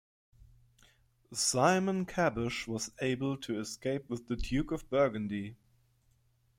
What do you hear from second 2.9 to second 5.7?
able to escape with the Duke of Burgundy.